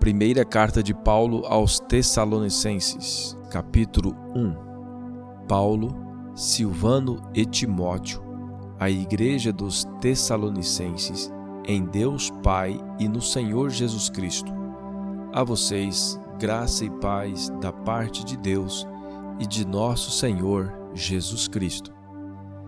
[0.00, 5.46] Primeira carta de Paulo aos Tessalonicenses, capítulo 1.
[5.46, 5.94] Paulo,
[6.34, 8.22] Silvano e Timóteo,
[8.78, 11.30] a igreja dos Tessalonicenses,
[11.66, 14.50] em Deus Pai e no Senhor Jesus Cristo.
[15.34, 18.88] A vocês, graça e paz da parte de Deus
[19.38, 21.92] e de nosso Senhor Jesus Cristo.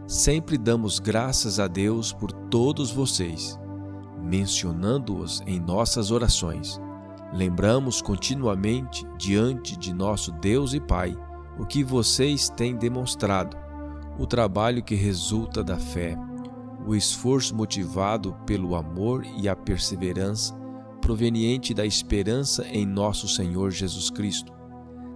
[0.06, 3.58] Sempre damos graças a Deus por todos vocês,
[4.22, 6.78] mencionando-os em nossas orações
[7.32, 11.16] Lembramos continuamente diante de nosso Deus e Pai
[11.58, 13.56] o que vocês têm demonstrado,
[14.18, 16.16] o trabalho que resulta da fé,
[16.86, 20.60] o esforço motivado pelo amor e a perseverança
[21.02, 24.52] proveniente da esperança em nosso Senhor Jesus Cristo.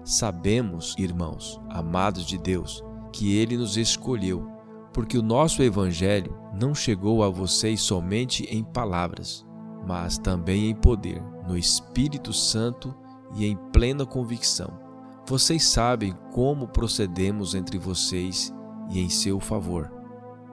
[0.04, 4.50] Sabemos, irmãos, amados de Deus, que Ele nos escolheu,
[4.92, 9.46] porque o nosso Evangelho não chegou a vocês somente em palavras,
[9.86, 12.94] mas também em poder, no Espírito Santo
[13.34, 14.78] e em plena convicção.
[15.26, 18.52] Vocês sabem como procedemos entre vocês
[18.90, 19.92] e em seu favor.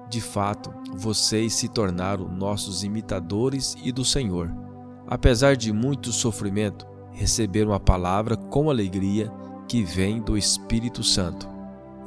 [0.09, 4.53] De fato, vocês se tornaram nossos imitadores e do Senhor.
[5.08, 9.31] Apesar de muito sofrimento, receberam a palavra com alegria
[9.67, 11.47] que vem do Espírito Santo.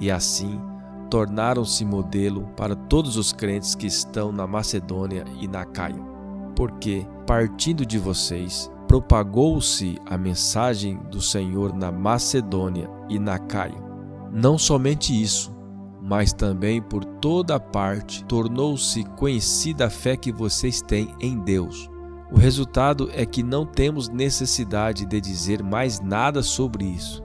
[0.01, 0.61] E assim,
[1.09, 6.17] tornaram-se modelo para todos os crentes que estão na Macedônia e na Caia
[6.57, 13.85] porque, partindo de vocês, propagou-se a mensagem do Senhor na Macedônia e na Caia.
[14.33, 15.55] Não somente isso,
[16.03, 21.91] mas também por toda parte tornou-se conhecida a fé que vocês têm em Deus.
[22.31, 27.23] O resultado é que não temos necessidade de dizer mais nada sobre isso,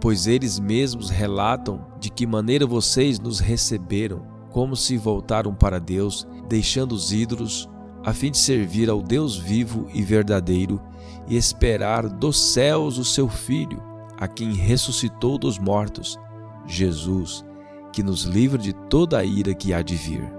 [0.00, 6.26] pois eles mesmos relatam de que maneira vocês nos receberam, como se voltaram para Deus,
[6.48, 7.68] deixando os ídolos
[8.04, 10.80] a fim de servir ao Deus vivo e verdadeiro
[11.28, 13.82] e esperar dos céus o seu Filho,
[14.18, 16.18] a quem ressuscitou dos mortos,
[16.66, 17.44] Jesus,
[17.92, 20.32] que nos livra de toda a ira que há de vir.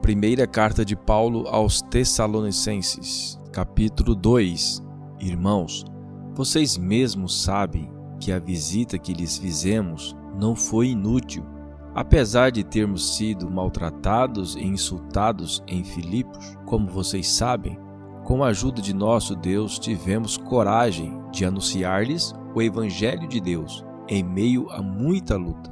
[0.00, 4.82] Primeira carta de Paulo aos Tessalonicenses, capítulo 2.
[5.20, 5.84] Irmãos,
[6.34, 11.44] vocês mesmos sabem que a visita que lhes fizemos não foi inútil
[11.94, 17.78] Apesar de termos sido maltratados e insultados em Filipos, como vocês sabem,
[18.24, 24.22] com a ajuda de nosso Deus tivemos coragem de anunciar-lhes o Evangelho de Deus em
[24.22, 25.70] meio a muita luta,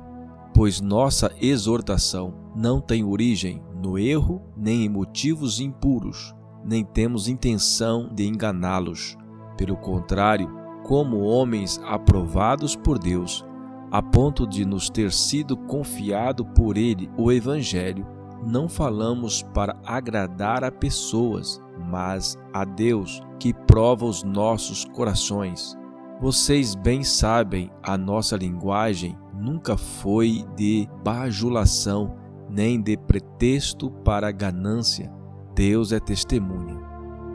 [0.54, 8.10] pois nossa exortação não tem origem no erro nem em motivos impuros, nem temos intenção
[8.12, 9.16] de enganá-los.
[9.56, 10.50] Pelo contrário,
[10.84, 13.44] como homens aprovados por Deus,
[13.90, 18.06] a ponto de nos ter sido confiado por Ele o Evangelho,
[18.46, 25.76] não falamos para agradar a pessoas, mas a Deus que prova os nossos corações.
[26.20, 32.14] Vocês bem sabem, a nossa linguagem nunca foi de bajulação,
[32.48, 35.12] nem de pretexto para ganância.
[35.54, 36.78] Deus é testemunha.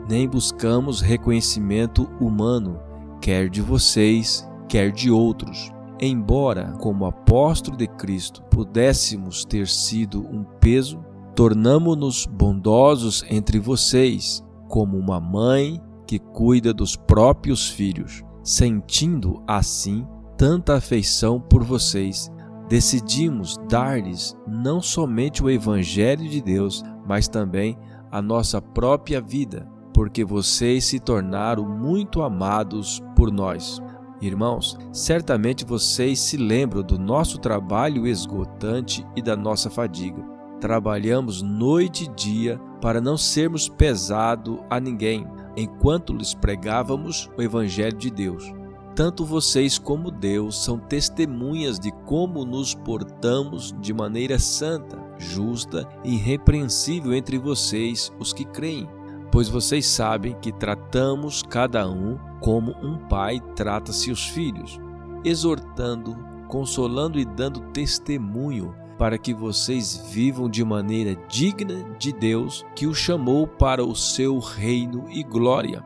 [0.08, 2.78] Nem buscamos reconhecimento humano,
[3.20, 10.44] quer de vocês, quer de outros Embora, como apóstolo de Cristo, pudéssemos ter sido um
[10.60, 11.02] peso,
[11.34, 20.06] tornamo-nos bondosos entre vocês, como uma mãe que cuida dos próprios filhos, sentindo assim
[20.36, 22.30] tanta afeição por vocês,
[22.68, 27.78] decidimos dar-lhes não somente o Evangelho de Deus, mas também
[28.10, 33.80] a nossa própria vida, porque vocês se tornaram muito amados por nós.
[34.20, 40.22] Irmãos, certamente vocês se lembram do nosso trabalho esgotante e da nossa fadiga.
[40.60, 47.96] Trabalhamos noite e dia para não sermos pesado a ninguém, enquanto lhes pregávamos o Evangelho
[47.96, 48.50] de Deus.
[48.94, 56.14] Tanto vocês como Deus são testemunhas de como nos portamos de maneira santa, justa e
[56.14, 58.88] irrepreensível entre vocês, os que creem
[59.36, 64.80] pois vocês sabem que tratamos cada um como um pai trata seus filhos,
[65.22, 66.16] exortando,
[66.48, 72.94] consolando e dando testemunho para que vocês vivam de maneira digna de Deus que o
[72.94, 75.84] chamou para o seu reino e glória.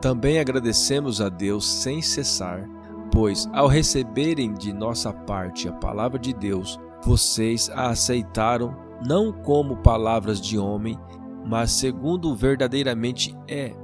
[0.00, 2.66] Também agradecemos a Deus sem cessar,
[3.12, 8.74] pois ao receberem de nossa parte a palavra de Deus, vocês a aceitaram
[9.06, 10.98] não como palavras de homem,
[11.44, 13.74] mas segundo verdadeiramente é,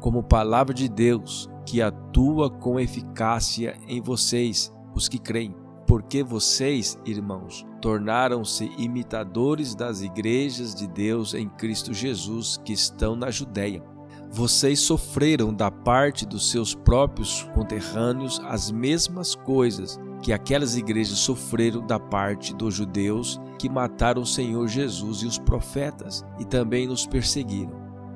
[0.00, 5.54] como palavra de Deus que atua com eficácia em vocês, os que creem.
[5.86, 13.30] porque vocês, irmãos, tornaram-se imitadores das igrejas de Deus em Cristo Jesus que estão na
[13.30, 13.84] Judéia.
[14.28, 21.86] Vocês sofreram da parte dos seus próprios conterrâneos as mesmas coisas que aquelas igrejas sofreram
[21.86, 27.06] da parte dos judeus que mataram o Senhor Jesus e os profetas e também nos
[27.06, 27.70] perseguiram.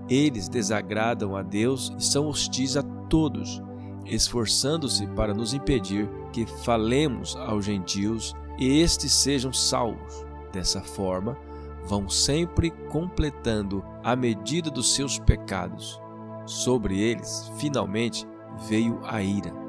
[0.08, 3.62] Eles desagradam a Deus e são hostis a todos,
[4.04, 10.26] esforçando-se para nos impedir que falemos aos gentios e estes sejam salvos.
[10.52, 11.38] Dessa forma,
[11.84, 16.02] vão sempre completando a medida dos seus pecados.
[16.44, 18.26] Sobre eles, finalmente,
[18.68, 19.60] veio a ira.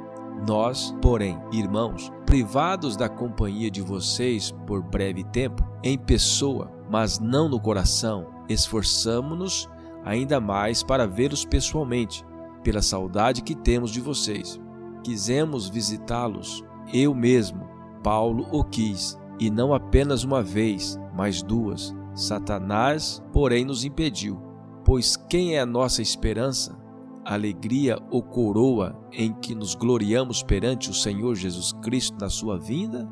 [0.47, 7.49] Nós, porém, irmãos, privados da companhia de vocês por breve tempo, em pessoa, mas não
[7.49, 9.69] no coração, esforçamo-nos
[10.05, 12.25] ainda mais para vê-los pessoalmente,
[12.63, 14.57] pela saudade que temos de vocês.
[15.03, 16.63] Quisemos visitá-los,
[16.93, 17.67] eu mesmo,
[18.01, 21.93] Paulo o quis, e não apenas uma vez, mas duas.
[22.15, 24.41] Satanás, porém, nos impediu.
[24.85, 26.80] Pois quem é a nossa esperança?
[27.23, 33.07] Alegria ou coroa em que nos gloriamos perante o Senhor Jesus Cristo na sua vinda?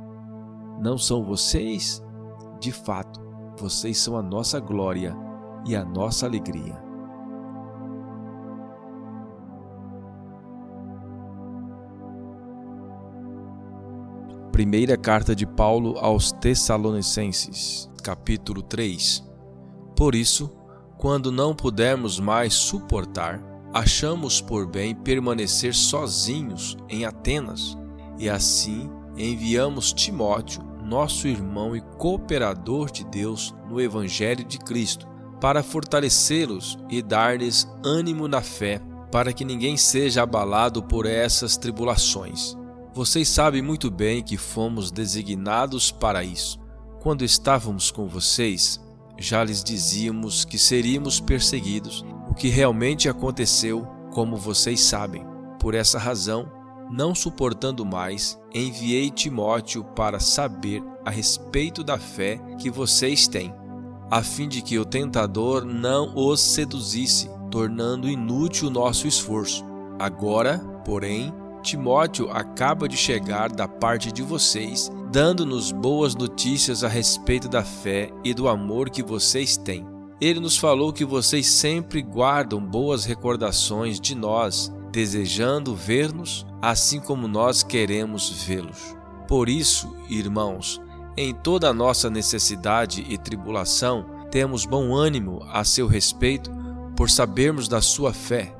[0.81, 2.03] Não são vocês?
[2.59, 3.21] De fato,
[3.57, 5.15] vocês são a nossa glória
[5.65, 6.81] e a nossa alegria.
[14.51, 19.23] Primeira carta de Paulo aos Tessalonicenses, capítulo 3.
[19.95, 20.51] Por isso,
[20.97, 27.77] quando não pudermos mais suportar, achamos por bem permanecer sozinhos em Atenas,
[28.17, 35.07] e assim enviamos Timóteo, nosso irmão e cooperador de Deus no Evangelho de Cristo,
[35.39, 38.81] para fortalecê-los e dar-lhes ânimo na fé,
[39.11, 42.57] para que ninguém seja abalado por essas tribulações
[42.99, 46.59] vocês sabem muito bem que fomos designados para isso.
[47.01, 48.77] Quando estávamos com vocês,
[49.17, 55.25] já lhes dizíamos que seríamos perseguidos, o que realmente aconteceu, como vocês sabem.
[55.59, 56.49] Por essa razão,
[56.89, 63.53] não suportando mais, enviei Timóteo para saber a respeito da fé que vocês têm,
[64.11, 69.65] a fim de que o tentador não os seduzisse, tornando inútil o nosso esforço.
[69.99, 71.33] Agora, porém,
[71.63, 78.11] Timóteo acaba de chegar da parte de vocês, dando-nos boas notícias a respeito da fé
[78.23, 79.98] e do amor que vocês têm.
[80.19, 87.27] Ele nos falou que vocês sempre guardam boas recordações de nós, desejando ver-nos, assim como
[87.27, 88.95] nós queremos vê-los.
[89.27, 90.81] Por isso, irmãos,
[91.15, 96.51] em toda a nossa necessidade e tribulação, temos bom ânimo a seu respeito
[96.95, 98.59] por sabermos da sua fé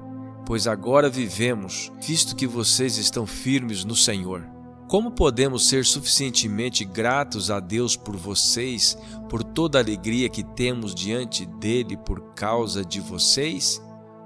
[0.49, 4.43] pois agora vivemos, visto que vocês estão firmes no Senhor.
[4.89, 8.97] Como podemos ser suficientemente gratos a Deus por vocês,
[9.29, 13.79] por toda a alegria que temos diante dele por causa de vocês?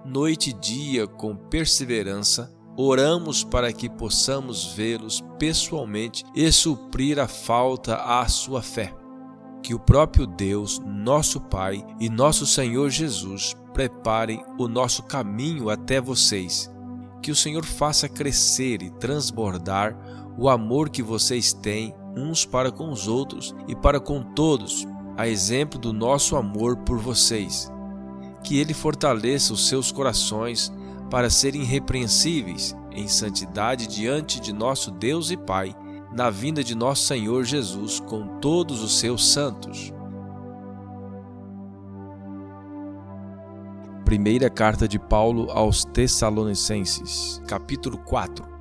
[0.06, 7.98] Noite e dia, com perseverança, oramos para que possamos vê-los pessoalmente e suprir a falta
[7.98, 8.96] à sua fé.
[9.62, 16.00] Que o próprio Deus, nosso Pai e nosso Senhor Jesus preparem o nosso caminho até
[16.00, 16.72] vocês.
[17.22, 22.92] Que o Senhor faça crescer e transbordar o amor que vocês têm uns para com
[22.92, 27.72] os outros e para com todos, a exemplo do nosso amor por vocês.
[28.44, 30.72] Que Ele fortaleça os seus corações
[31.10, 35.76] para serem irrepreensíveis em santidade diante de nosso Deus e Pai,
[36.12, 39.92] na vinda de nosso Senhor Jesus com todos os seus santos.
[44.06, 48.53] Primeira carta de Paulo aos Tessalonicenses, capítulo 4.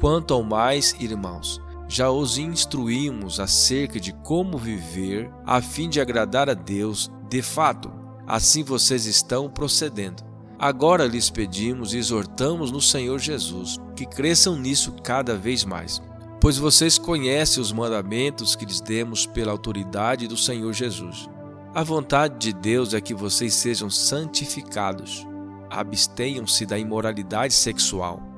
[0.00, 6.48] Quanto ao mais, irmãos, já os instruímos acerca de como viver a fim de agradar
[6.48, 7.92] a Deus, de fato,
[8.26, 10.22] assim vocês estão procedendo.
[10.58, 16.00] Agora lhes pedimos e exortamos no Senhor Jesus que cresçam nisso cada vez mais,
[16.40, 21.28] pois vocês conhecem os mandamentos que lhes demos pela autoridade do Senhor Jesus.
[21.74, 25.26] A vontade de Deus é que vocês sejam santificados.
[25.68, 28.29] Abstenham-se da imoralidade sexual.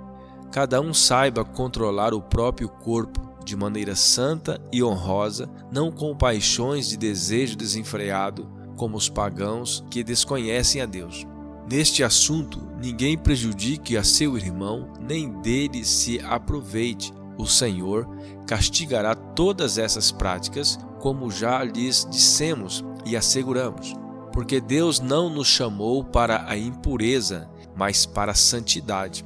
[0.53, 6.91] Cada um saiba controlar o próprio corpo de maneira santa e honrosa, não com paixões
[6.91, 11.27] de desejo desenfreado, como os pagãos que desconhecem a Deus.
[11.67, 17.15] Neste assunto, ninguém prejudique a seu irmão, nem dele se aproveite.
[17.39, 18.07] O Senhor
[18.47, 23.95] castigará todas essas práticas, como já lhes dissemos e asseguramos,
[24.35, 29.25] porque Deus não nos chamou para a impureza, mas para a santidade.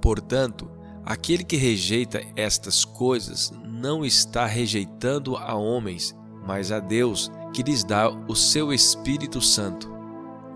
[0.00, 0.70] Portanto,
[1.04, 6.14] aquele que rejeita estas coisas não está rejeitando a homens,
[6.46, 9.90] mas a Deus, que lhes dá o seu Espírito Santo.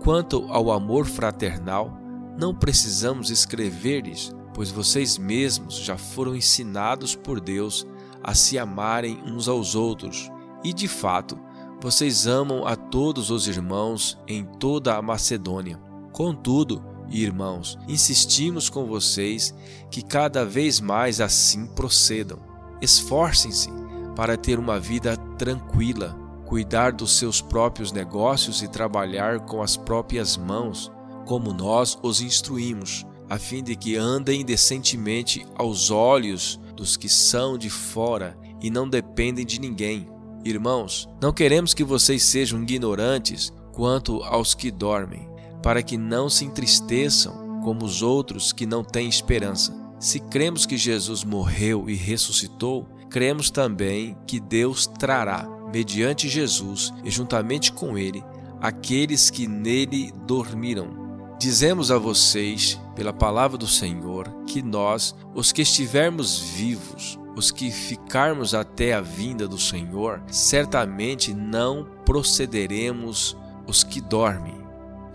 [0.03, 1.91] Quanto ao amor fraternal,
[2.37, 7.85] não precisamos escrever-lhes, pois vocês mesmos já foram ensinados por Deus
[8.23, 10.31] a se amarem uns aos outros.
[10.63, 11.37] E de fato,
[11.81, 15.79] vocês amam a todos os irmãos em toda a Macedônia.
[16.11, 19.53] Contudo, irmãos, insistimos com vocês
[19.89, 22.39] que cada vez mais assim procedam.
[22.81, 23.69] Esforcem-se
[24.15, 30.37] para ter uma vida tranquila, cuidar dos seus próprios negócios e trabalhar com as próprias
[30.37, 30.91] mãos,
[31.25, 37.57] como nós os instruímos, a fim de que andem decentemente aos olhos dos que são
[37.57, 40.07] de fora e não dependem de ninguém.
[40.43, 45.27] Irmãos, não queremos que vocês sejam ignorantes quanto aos que dormem,
[45.65, 49.75] para que não se entristeçam como os outros que não têm esperança.
[49.99, 57.09] Se cremos que Jesus morreu e ressuscitou, cremos também que Deus trará, mediante Jesus e
[57.09, 58.23] juntamente com ele,
[58.61, 61.35] aqueles que nele dormiram.
[61.39, 67.71] Dizemos a vocês, pela palavra do Senhor, que nós, os que estivermos vivos, os que
[67.71, 74.64] ficarmos até a vinda do Senhor, certamente não procederemos os que dormem.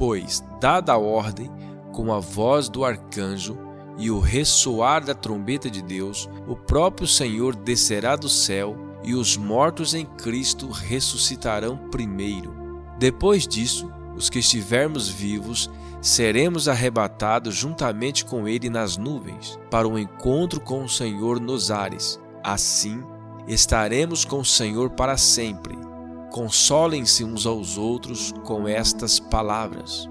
[0.01, 1.51] Pois, dada a ordem,
[1.93, 3.59] com a voz do arcanjo
[3.99, 9.37] e o ressoar da trombeta de Deus, o próprio Senhor descerá do céu e os
[9.37, 12.55] mortos em Cristo ressuscitarão primeiro.
[12.99, 19.93] Depois disso, os que estivermos vivos, seremos arrebatados juntamente com Ele nas nuvens, para o
[19.93, 22.19] um encontro com o Senhor nos ares.
[22.43, 23.05] Assim,
[23.47, 25.90] estaremos com o Senhor para sempre.
[26.31, 30.09] Consolem-se uns aos outros com estas palavras.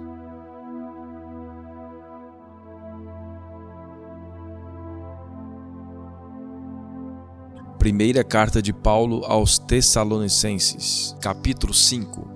[7.77, 12.27] Primeira carta de Paulo aos Tessalonicenses, capítulo 5.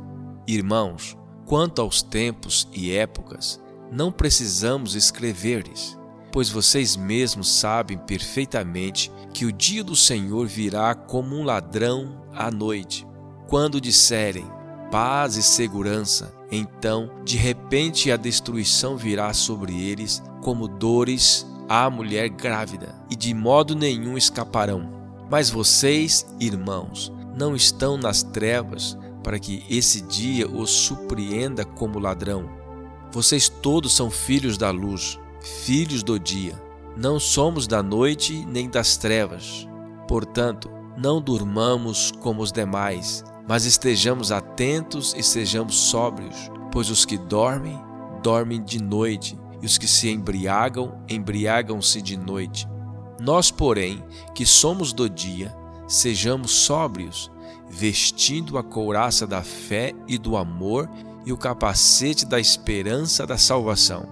[0.48, 3.62] Irmãos, Quanto aos tempos e épocas,
[3.92, 5.98] não precisamos escrever-lhes,
[6.32, 12.50] pois vocês mesmos sabem perfeitamente que o dia do Senhor virá como um ladrão à
[12.50, 13.06] noite.
[13.54, 14.48] Quando disserem
[14.90, 22.30] paz e segurança, então de repente a destruição virá sobre eles como dores à mulher
[22.30, 24.90] grávida, e de modo nenhum escaparão.
[25.30, 32.50] Mas vocês, irmãos, não estão nas trevas para que esse dia os surpreenda como ladrão.
[33.12, 35.20] Vocês todos são filhos da luz,
[35.64, 36.60] filhos do dia.
[36.98, 39.68] Não somos da noite nem das trevas.
[40.08, 47.18] Portanto, não durmamos como os demais, mas estejamos atentos e sejamos sóbrios, pois os que
[47.18, 47.80] dormem,
[48.22, 52.68] dormem de noite, e os que se embriagam, embriagam-se de noite.
[53.20, 54.04] Nós, porém,
[54.36, 55.56] que somos do dia,
[55.88, 57.32] sejamos sóbrios,
[57.70, 60.90] vestindo a couraça da fé e do amor
[61.26, 64.06] e o capacete da esperança da salvação.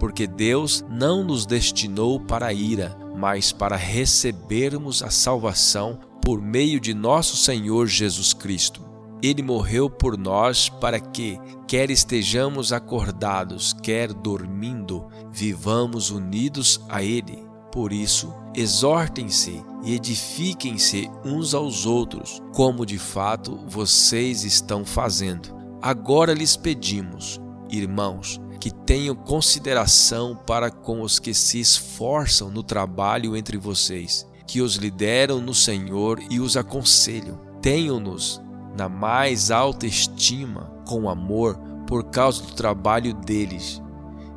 [0.00, 6.80] Porque Deus não nos destinou para a ira, mas para recebermos a salvação por meio
[6.80, 8.82] de nosso Senhor Jesus Cristo.
[9.22, 17.46] Ele morreu por nós para que, quer estejamos acordados, quer dormindo, vivamos unidos a Ele.
[17.72, 25.56] Por isso, exortem-se e edifiquem-se uns aos outros, como de fato vocês estão fazendo.
[25.82, 33.36] Agora lhes pedimos, irmãos, que tenham consideração para com os que se esforçam no trabalho
[33.36, 37.38] entre vocês, que os lideram no Senhor e os aconselham.
[37.62, 38.42] Tenham-nos
[38.76, 43.80] na mais alta estima, com amor, por causa do trabalho deles.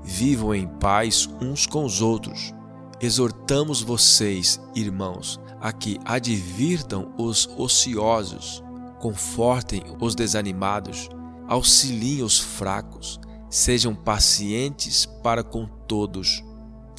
[0.04, 2.54] Vivam em paz uns com os outros
[3.02, 8.64] exortamos vocês, irmãos, a que advirtam os ociosos,
[9.00, 11.10] confortem os desanimados,
[11.48, 16.44] auxiliem os fracos, sejam pacientes para com todos.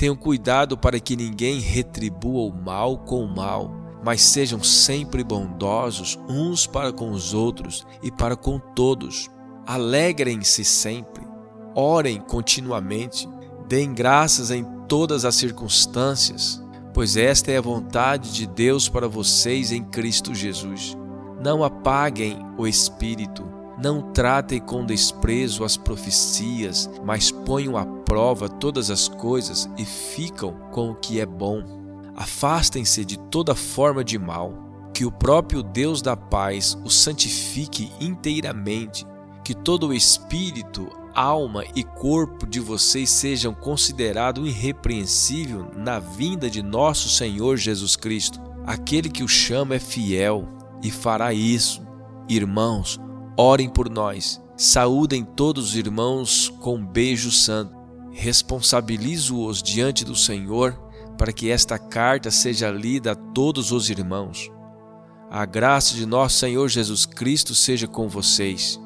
[0.02, 3.71] Tenham cuidado para que ninguém retribua o mal com o mal,
[4.04, 9.30] mas sejam sempre bondosos uns para com os outros e para com todos.
[9.64, 11.25] Alegrem-se sempre,
[11.73, 13.28] orem continuamente,
[13.68, 16.61] deem graças em todas as circunstâncias,
[16.92, 20.99] pois esta é a vontade de Deus para vocês em Cristo Jesus.
[21.40, 23.44] Não apaguem o espírito,
[23.82, 30.52] não tratem com desprezo as profecias, mas ponham à prova todas as coisas e ficam
[30.70, 31.64] com o que é bom.
[32.14, 34.54] Afastem-se de toda forma de mal,
[34.94, 39.04] que o próprio Deus da paz os santifique inteiramente,
[39.42, 46.62] que todo o espírito, alma e corpo de vocês sejam considerados irrepreensível na vinda de
[46.62, 48.40] nosso Senhor Jesus Cristo.
[48.64, 50.46] Aquele que o chama é fiel
[50.82, 51.82] e fará isso.
[52.28, 53.00] Irmãos,
[53.36, 54.40] orem por nós.
[54.56, 57.74] Saúdem todos os irmãos com um beijo santo.
[58.12, 60.78] Responsabilizo-os diante do Senhor
[61.16, 64.50] para que esta carta seja lida a todos os irmãos.
[65.30, 68.78] A graça de nosso Senhor Jesus Cristo seja com vocês.